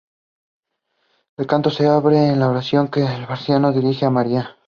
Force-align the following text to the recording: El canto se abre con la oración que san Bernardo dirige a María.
El 1.37 1.45
canto 1.45 1.69
se 1.69 1.85
abre 1.85 2.29
con 2.31 2.39
la 2.39 2.49
oración 2.49 2.87
que 2.87 3.03
san 3.05 3.27
Bernardo 3.37 3.71
dirige 3.71 4.07
a 4.07 4.09
María. 4.09 4.57